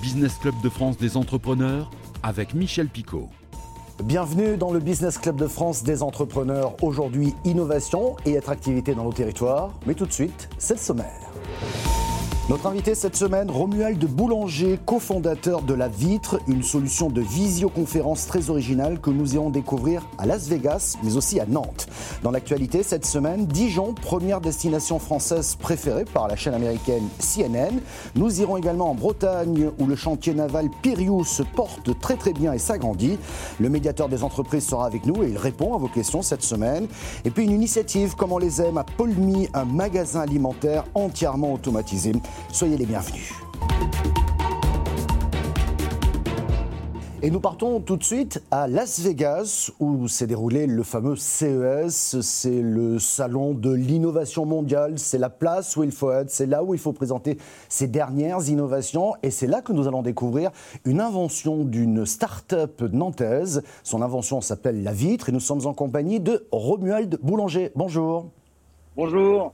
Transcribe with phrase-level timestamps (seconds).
[0.00, 1.90] Business Club de France des entrepreneurs
[2.22, 3.28] avec Michel Picot.
[4.02, 6.74] Bienvenue dans le Business Club de France des entrepreneurs.
[6.82, 9.74] Aujourd'hui, innovation et attractivité dans nos territoires.
[9.86, 11.30] Mais tout de suite, c'est le sommaire.
[12.50, 18.50] Notre invité cette semaine, Romuald Boulanger, cofondateur de La Vitre, une solution de visioconférence très
[18.50, 21.86] originale que nous irons découvrir à Las Vegas, mais aussi à Nantes.
[22.24, 27.78] Dans l'actualité cette semaine, Dijon, première destination française préférée par la chaîne américaine CNN.
[28.16, 32.52] Nous irons également en Bretagne, où le chantier naval Piriou se porte très très bien
[32.52, 33.16] et s'agrandit.
[33.60, 36.88] Le médiateur des entreprises sera avec nous et il répond à vos questions cette semaine.
[37.24, 42.10] Et puis une initiative, comme on les aime, à Paulmy, un magasin alimentaire entièrement automatisé.
[42.52, 43.32] Soyez les bienvenus.
[47.22, 52.18] Et nous partons tout de suite à Las Vegas, où s'est déroulé le fameux CES.
[52.22, 54.98] C'est le salon de l'innovation mondiale.
[54.98, 56.30] C'est la place où il faut être.
[56.30, 57.36] C'est là où il faut présenter
[57.68, 59.12] ses dernières innovations.
[59.22, 60.50] Et c'est là que nous allons découvrir
[60.86, 63.64] une invention d'une start-up nantaise.
[63.82, 65.28] Son invention s'appelle la vitre.
[65.28, 67.70] Et nous sommes en compagnie de Romuald Boulanger.
[67.76, 68.30] Bonjour.
[68.96, 69.52] Bonjour.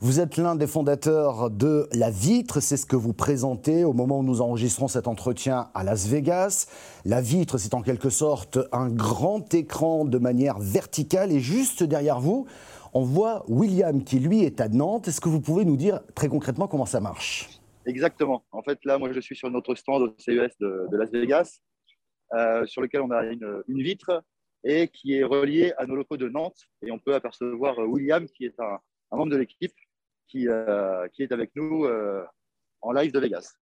[0.00, 4.20] Vous êtes l'un des fondateurs de La Vitre, c'est ce que vous présentez au moment
[4.20, 6.68] où nous enregistrons cet entretien à Las Vegas.
[7.04, 12.20] La Vitre, c'est en quelque sorte un grand écran de manière verticale et juste derrière
[12.20, 12.46] vous,
[12.94, 15.08] on voit William qui lui est à Nantes.
[15.08, 17.48] Est-ce que vous pouvez nous dire très concrètement comment ça marche?
[17.84, 18.44] Exactement.
[18.52, 21.58] En fait, là, moi, je suis sur notre stand au CES de, Las Vegas,
[22.34, 24.22] euh, sur lequel on a une, vitre
[24.62, 26.68] et qui est reliée à nos locaux de Nantes.
[26.82, 28.78] Et on peut apercevoir William, qui est un
[29.10, 29.72] membre de l'équipe
[30.34, 32.22] euh, qui, est avec nous euh,
[32.82, 33.54] en live de Vegas.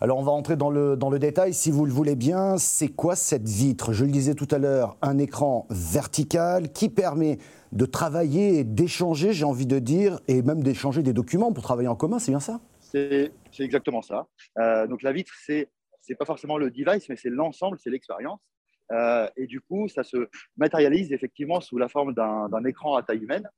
[0.00, 2.58] Alors on va entrer dans le, dans le détail, si vous le voulez bien.
[2.58, 3.92] C'est quoi cette vitre?
[3.92, 7.38] Je le disais tout à l'heure, un écran vertical qui permet
[7.72, 11.88] de travailler et d'échanger, j'ai envie de dire, et même d'échanger des documents pour travailler
[11.88, 12.60] en commun, c'est bien ça?
[12.80, 14.26] C'est exactement ça.
[14.58, 15.68] Euh, donc la vitre, c'est
[16.08, 18.40] n'est pas forcément le device, mais c'est l'ensemble, c'est l'expérience.
[19.36, 23.48] et du coup, ça se matérialise effectivement sous la forme d'un écran à taille humaine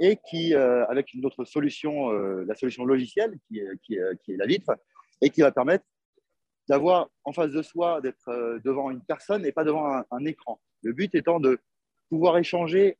[0.00, 4.72] et qui, euh, avec une autre solution, euh, la solution logicielle qui est, la vitre,
[5.20, 5.84] et qui va permettre
[6.68, 10.60] d'avoir en face de soi, d'être euh, devant une personne et pas devant un, écran.
[10.82, 11.58] Le but étant de
[12.08, 12.98] pouvoir échanger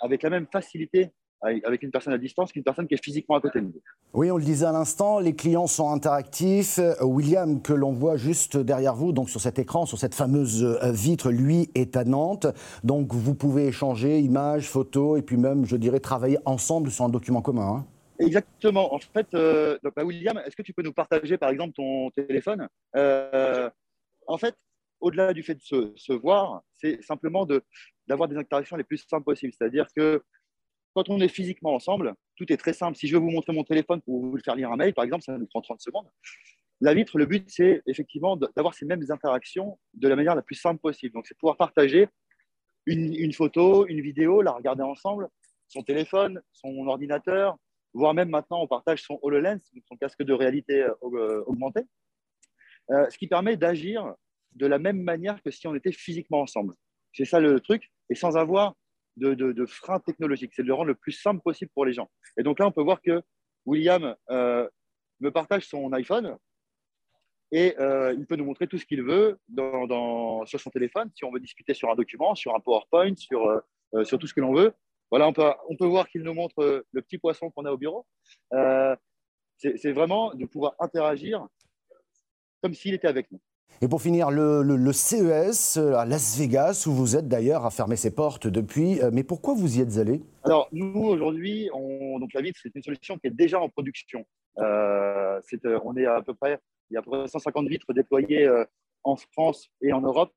[0.00, 1.10] avec la même facilité
[1.42, 3.82] avec une personne à distance qu'une personne qui est physiquement à côté de nous.
[4.14, 6.78] Oui, on le disait à l'instant, les clients sont interactifs.
[6.78, 10.64] Euh, William, que l'on voit juste derrière vous, donc sur cet écran, sur cette fameuse
[10.64, 12.46] euh, vitre, lui est à Nantes.
[12.84, 17.08] Donc vous pouvez échanger images, photos et puis même, je dirais, travailler ensemble sur un
[17.08, 17.76] document commun.
[17.76, 17.86] Hein.
[18.18, 18.94] Exactement.
[18.94, 22.68] En fait, euh, bah, William, est-ce que tu peux nous partager par exemple ton téléphone?
[24.28, 24.56] En fait,
[25.00, 27.46] au-delà du fait de se, se voir, c'est simplement
[28.08, 29.52] d'avoir des interactions les plus simples possibles.
[29.56, 30.22] C'est-à-dire que
[30.96, 32.96] quand on est physiquement ensemble, tout est très simple.
[32.96, 35.22] Si je veux vous montrer mon téléphone pour vous faire lire un mail, par exemple,
[35.22, 36.06] ça nous prend 30 secondes.
[36.80, 40.54] La vitre, le but, c'est effectivement d'avoir ces mêmes interactions de la manière la plus
[40.54, 41.12] simple possible.
[41.12, 42.08] Donc, c'est pouvoir partager
[42.86, 45.28] une, photo, une vidéo, la regarder ensemble,
[45.68, 47.58] son téléphone, son ordinateur,
[47.92, 51.82] voire même maintenant, on partage son HoloLens, son casque de réalité euh, euh, augmentée,
[52.90, 54.14] euh, ce qui permet d'agir
[54.52, 56.72] de la même manière que si on était physiquement ensemble.
[57.12, 58.74] C'est ça le truc, et sans avoir
[59.16, 62.10] de, frein technologique, c'est de le rendre le plus simple possible pour les gens.
[62.36, 63.22] Et donc là, on peut voir que
[63.64, 64.68] William euh,
[65.20, 66.36] me partage son iPhone
[67.52, 69.38] et euh, il peut nous montrer tout ce qu'il veut
[70.46, 73.46] sur son téléphone, si on veut discuter sur un document, sur un PowerPoint, sur,
[73.94, 74.72] euh, sur tout ce que l'on veut.
[75.10, 77.78] Voilà, on peut, on peut voir qu'il nous montre le petit poisson qu'on a au
[77.78, 78.04] bureau.
[79.58, 81.46] c'est vraiment de pouvoir interagir
[82.62, 83.40] comme s'il était avec nous.
[83.82, 87.96] Et pour finir, le, CES euh, à Las Vegas, où vous êtes d'ailleurs, a fermé
[87.96, 89.02] ses portes depuis.
[89.02, 91.68] Euh, mais pourquoi vous y êtes allé Alors, nous, aujourd'hui,
[92.18, 94.24] donc la vitre, c'est une solution qui est déjà en production.
[94.58, 95.40] Euh,
[95.84, 96.58] on est à peu près,
[96.90, 98.48] il y a à peu près 150 vitres déployées
[99.04, 100.32] en France et en Europe.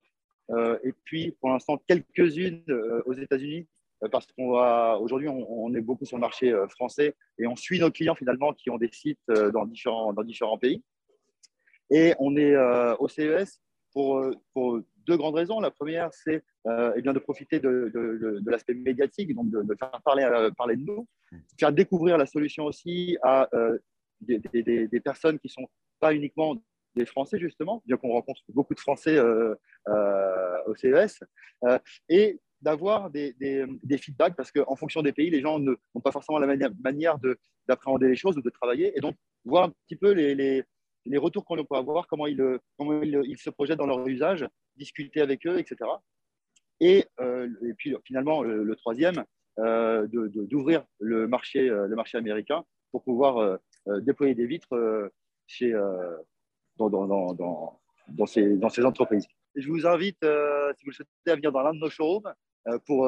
[0.83, 2.63] et puis, pour l'instant, quelques-unes
[3.05, 3.67] aux États-Unis,
[4.11, 7.91] parce qu'on va aujourd'hui, on, est beaucoup sur le marché français et on suit nos
[7.91, 10.83] clients finalement qui ont des sites dans différents, dans différents pays.
[11.89, 13.61] Et on est euh, au CES
[13.93, 15.59] pour, pour, deux grandes raisons.
[15.59, 20.51] La première, c'est euh, eh de profiter de, l'aspect médiatique, donc de, faire parler, euh,
[20.51, 21.07] parler de nous,
[21.59, 23.49] faire découvrir la solution aussi à
[24.21, 25.67] des, personnes qui ne sont
[25.99, 26.55] pas uniquement
[26.95, 31.23] des Français, justement, bien qu'on rencontre beaucoup de Français au CES,
[32.07, 36.37] et d'avoir des, des, feedbacks, parce qu'en fonction des pays, les gens n'ont pas forcément
[36.37, 37.17] la manière, manière
[37.67, 40.63] d'appréhender les choses ou de travailler, et donc voir un petit peu les
[41.05, 44.45] les retours qu'on peut avoir, comment ils, euh, comment ils, se projettent dans leur usage,
[44.75, 45.89] discuter avec eux, etc.
[46.79, 49.23] Et, euh, et puis finalement, le, troisième,
[49.59, 55.11] euh, d'ouvrir le, marché, le marché américain pour pouvoir déployer des vitres
[55.45, 55.73] chez,
[56.77, 59.27] dans, ces, entreprises.
[59.55, 62.33] Je vous invite, si vous le souhaitez, à venir dans l'un de nos showrooms
[62.85, 63.05] pour,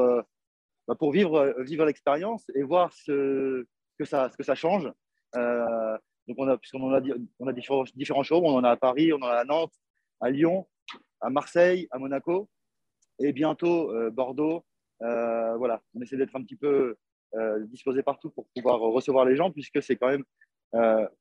[0.88, 1.56] bah, pour vivre,
[1.86, 3.66] l'expérience et voir ce
[3.98, 4.92] que ça change.
[6.28, 7.02] Donc on a, puisqu'on a,
[7.40, 9.74] on a différents, différents on en a à Paris, on en a à Nantes,
[10.20, 10.68] à Lyon,
[11.20, 12.50] à Marseille, à Monaco
[13.20, 14.64] et bientôt Bordeaux.
[15.00, 16.96] voilà, on essaie d'être un petit peu
[17.68, 20.24] disposé partout pour pouvoir recevoir les gens, puisque c'est quand même,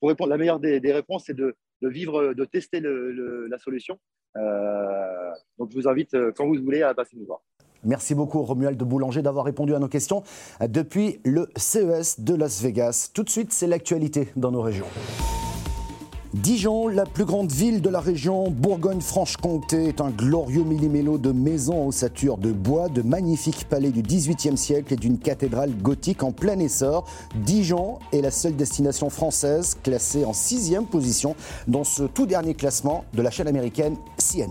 [0.00, 3.98] pour répondre, la meilleure des, réponses, c'est de, vivre, de tester le, la solution.
[4.34, 7.40] donc, je vous invite, quand vous voulez, à passer nous voir.
[7.84, 10.22] Merci beaucoup Romuald de Boulanger d'avoir répondu à nos questions
[10.60, 13.10] depuis le CES de Las Vegas.
[13.14, 14.86] Tout de suite, c'est l'actualité dans nos régions.
[16.32, 21.88] Dijon, la plus grande ville de la région Bourgogne-Franche-Comté, est un glorieux millimélo de maisons
[21.88, 26.60] ossature de bois, de magnifiques palais du XVIIIe siècle et d'une cathédrale gothique en plein
[26.60, 27.04] essor.
[27.34, 31.34] Dijon est la seule destination française classée en sixième position
[31.66, 34.50] dans ce tout dernier classement de la chaîne américaine CNN.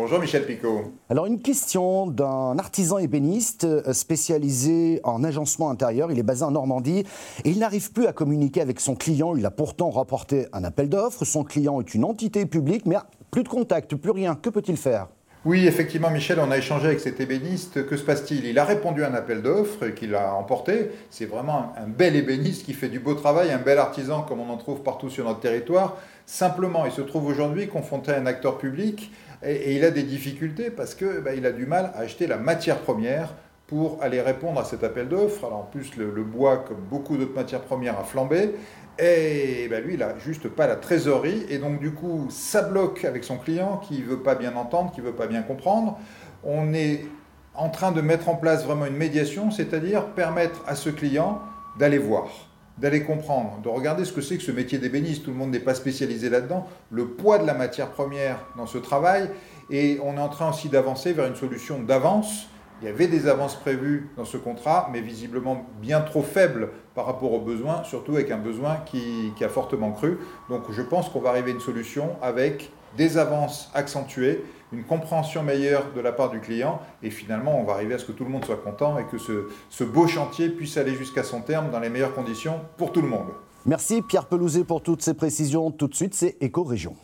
[0.02, 0.94] Bonjour Michel Picot.
[1.10, 6.10] Alors une question d'un artisan ébéniste euh, spécialisé en agencement intérieur.
[6.10, 7.04] Il est basé en Normandie
[7.44, 9.36] et il n'arrive plus à communiquer avec son client.
[9.36, 11.26] Il a pourtant rapporté un appel d'offres.
[11.26, 12.96] Son client est une entité publique, mais
[13.30, 14.36] plus de contact, plus rien.
[14.36, 15.08] Que peut-il faire?
[15.46, 17.86] Oui, effectivement, Michel, on a échangé avec cet ébéniste.
[17.86, 18.46] Que se passe-t-il?
[18.46, 20.92] Il a répondu à un appel d'offres qu'il a emporté.
[21.10, 24.50] C'est vraiment un bel ébéniste qui fait du beau travail, un bel artisan comme on
[24.50, 25.98] en trouve partout sur notre territoire.
[26.26, 29.12] Simplement, il se trouve aujourd'hui confronté à un acteur public
[29.44, 32.80] et, il a des difficultés parce qu'il bah, a du mal à acheter la matière
[32.80, 33.34] première
[33.68, 35.46] pour aller répondre à cet appel d'offres.
[35.46, 38.56] Alors en plus, le, bois, comme beaucoup d'autres matières premières, a flambé.
[38.98, 41.46] Et ben lui, il n'a juste pas la trésorerie.
[41.50, 44.92] Et donc, du coup, ça bloque avec son client qui ne veut pas bien entendre,
[44.92, 46.00] qui ne veut pas bien comprendre.
[46.44, 47.06] On est
[47.54, 51.42] en train de mettre en place vraiment une médiation, c'est-à-dire permettre à ce client
[51.78, 52.49] d'aller voir,
[52.80, 55.26] d'aller comprendre, de regarder ce que c'est que ce métier d'ébéniste.
[55.26, 56.68] Tout le monde n'est pas spécialisé là-dedans.
[56.92, 59.30] Le poids de la matière première dans ce travail.
[59.70, 62.48] Et on est en train aussi d'avancer vers une solution d'avance
[62.82, 67.06] il y avait des avances prévues dans ce contrat, mais visiblement bien trop faibles par
[67.06, 70.18] rapport aux besoins, surtout avec un besoin qui, a fortement cru.
[70.50, 75.44] Donc je pense qu'on va arriver à une solution avec des avances accentuées, une compréhension
[75.44, 78.24] meilleure de la part du client, et finalement on va arriver à ce que tout
[78.24, 81.72] le monde soit content et que ce, ce beau chantier puisse aller jusqu'à son terme
[81.72, 83.30] dans les meilleures conditions pour tout le monde.
[83.66, 85.70] Merci Pierre Pelouzet pour toutes ces précisions.
[85.72, 86.96] Tout de suite, c'est Éco-Région.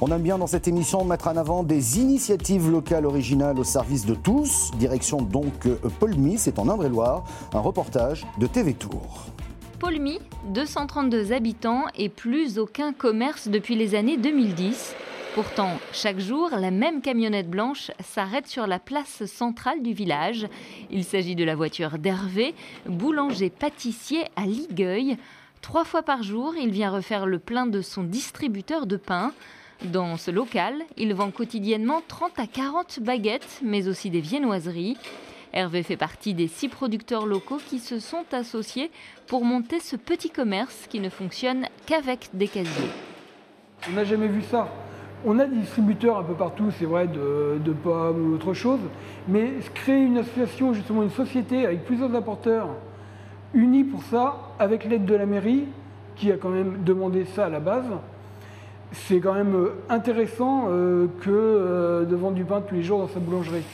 [0.00, 4.04] On aime bien dans cette émission mettre en avant des initiatives locales originales au service
[4.04, 4.70] de tous.
[4.78, 7.24] Direction donc euh, Paulmy, c'est en Indre-et-Loire.
[7.54, 9.26] Un reportage de TV Tour.
[9.78, 10.18] Paulmy,
[10.52, 14.94] 232 habitants et plus aucun commerce depuis les années 2010.
[15.34, 20.46] Pourtant, chaque jour, la même camionnette blanche s'arrête sur la place centrale du village.
[20.92, 22.54] Il s'agit de la voiture d'Hervé,
[22.86, 25.16] boulanger-pâtissier à Ligueuil.
[25.60, 29.32] Trois fois par jour, il vient refaire le plein de son distributeur de pain.
[29.86, 34.96] Dans ce local, il vend quotidiennement 30 à 40 baguettes, mais aussi des viennoiseries.
[35.52, 38.92] Hervé fait partie des six producteurs locaux qui se sont associés
[39.26, 42.90] pour monter ce petit commerce qui ne fonctionne qu'avec des casiers.
[43.88, 44.68] On n'a jamais vu ça?
[45.26, 48.80] On a des distributeurs un peu partout, c'est vrai, de, pommes ou autre chose,
[49.26, 52.68] mais créer une association, justement une société avec plusieurs apporteurs
[53.54, 55.64] unis pour ça, avec l'aide de la mairie,
[56.16, 57.86] qui a quand même demandé ça à la base,
[58.92, 62.98] c'est quand même euh, intéressant euh, que euh, de vendre du pain tous les jours
[62.98, 63.64] dans sa boulangerie.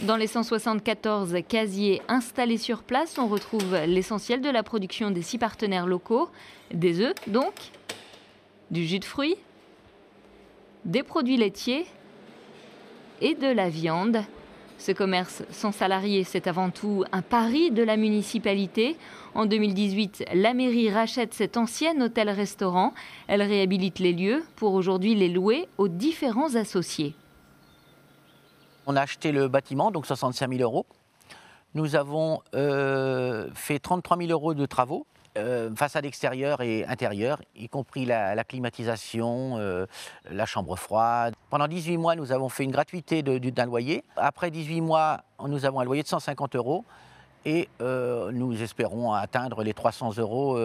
[0.00, 5.38] Dans les 174 casiers installés sur place, on retrouve l'essentiel de la production des six
[5.38, 6.28] partenaires locaux,
[6.72, 7.54] des œufs donc,
[8.70, 9.36] du jus de fruits,
[10.88, 11.86] des produits laitiers
[13.20, 14.18] et de la viande.
[14.78, 18.96] Ce commerce sans salariés, c'est avant tout un pari de la municipalité.
[19.34, 22.94] En 2018, la mairie rachète cet ancien hôtel-restaurant.
[23.26, 27.14] Elle réhabilite les lieux pour aujourd'hui les louer aux différents associés.
[28.86, 30.86] On a acheté le bâtiment, donc 65 000 euros.
[31.74, 35.06] Nous avons euh, fait 33 000 euros de travaux
[35.38, 39.86] euh, façade extérieure et intérieure, y compris la, climatisation, euh,
[40.30, 41.34] la chambre froide.
[41.48, 44.04] Pendant 18 mois, nous avons fait une gratuité d'un loyer.
[44.16, 46.84] Après 18 mois, nous avons un loyer de 150 euros
[47.44, 50.58] et euh, nous espérons atteindre les 300 euros,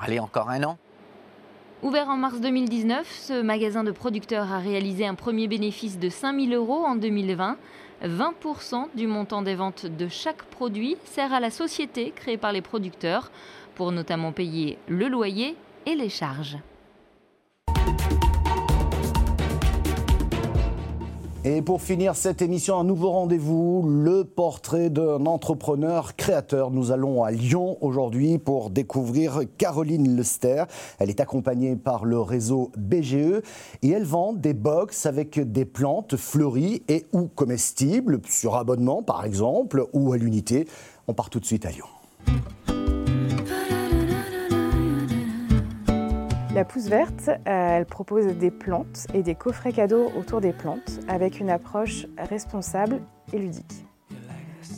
[0.00, 0.78] allez, encore un an.
[1.82, 6.52] Ouvert en mars 2019, ce magasin de producteurs a réalisé un premier bénéfice de 5000
[6.52, 7.56] euros en 2020.
[8.02, 12.62] 20% du montant des ventes de chaque produit sert à la société créée par les
[12.62, 13.30] producteurs
[13.74, 16.58] pour notamment payer le loyer et les charges.
[21.42, 26.70] Et pour finir cette émission, un nouveau rendez-vous, le portrait d'un entrepreneur créateur.
[26.70, 30.64] Nous allons à Lyon aujourd'hui pour découvrir Caroline Lester.
[30.98, 33.40] Elle est accompagnée par le réseau BGE
[33.80, 39.24] et elle vend des box avec des plantes fleuries et ou comestibles sur abonnement par
[39.24, 40.68] exemple ou à l'unité.
[41.08, 41.86] On part tout de suite à Lyon.
[46.52, 50.98] La Pousse Verte, euh, elle propose des plantes et des coffrets cadeaux autour des plantes
[51.06, 53.00] avec une approche responsable
[53.32, 53.86] et ludique.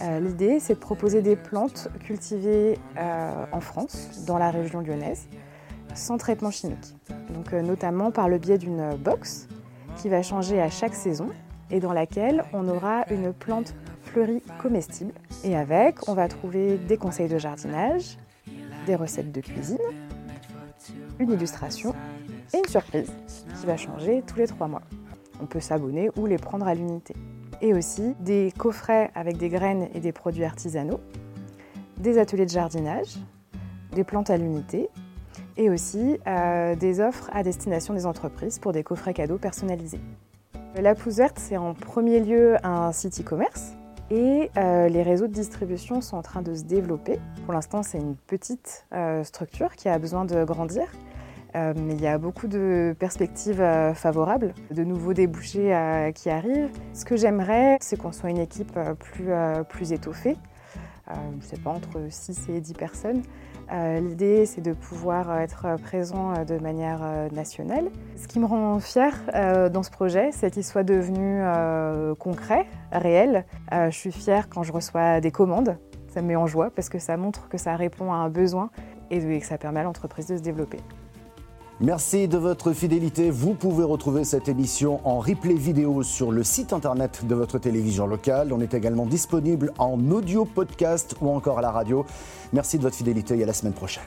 [0.02, 5.29] Euh, l'idée, c'est de proposer des plantes cultivées euh, en France, dans la région lyonnaise,
[5.95, 6.95] sans traitement chimique.
[7.31, 9.49] Donc, notamment par le biais d'une box
[9.97, 11.31] qui va changer à chaque saison
[11.71, 15.14] et dans laquelle on aura une plante fleurie comestible.
[15.43, 18.19] Et avec, on va trouver des conseils de jardinage,
[18.85, 19.79] des recettes de cuisine,
[21.19, 21.95] une illustration
[22.54, 23.11] et une surprise
[23.59, 24.83] qui va changer tous les trois mois.
[25.40, 27.14] On peut s'abonner ou les prendre à l'unité.
[27.61, 31.00] Et aussi des coffrets avec des graines et des produits artisanaux,
[31.99, 33.16] des ateliers de jardinage,
[33.92, 34.88] des plantes à l'unité
[35.57, 40.00] et aussi euh, des offres à destination des entreprises pour des coffrets cadeaux personnalisés.
[40.75, 43.75] La Pousse Verte, c'est en premier lieu un site e-commerce
[44.12, 47.19] et euh, les réseaux de distribution sont en train de se développer.
[47.47, 50.85] Pour l'instant, c'est une petite euh, structure qui a besoin de grandir.
[51.54, 53.62] Euh, mais il y a beaucoup de perspectives
[53.95, 56.71] favorables, de nouveaux débouchés qui arrivent.
[56.92, 59.28] Ce que j'aimerais, c'est qu'on soit une équipe plus,
[59.69, 60.37] plus étoffée,
[61.09, 63.23] je ne sais pas, entre 6 et 10 personnes,
[64.00, 67.91] l'idée, c'est de pouvoir être présent euh, de manière euh, nationale.
[68.17, 69.19] Ce qui me rend fière
[69.71, 71.43] dans ce projet, c'est qu'il soit devenu
[72.19, 73.45] concret, réel.
[73.73, 75.76] Je suis fière quand je reçois des commandes.
[76.09, 78.71] Ça me met en joie parce que ça montre que ça répond à un besoin
[79.11, 80.79] et que ça permet à l'entreprise de se développer.
[81.81, 83.31] Merci de votre fidélité.
[83.31, 88.07] Vous pouvez retrouver cette émission en replay vidéo sur le site internet de votre télévision
[88.07, 88.52] locale.
[88.52, 92.05] On est également disponible en audio podcast ou encore à la radio.
[92.52, 94.05] Merci de votre fidélité et à la semaine prochaine.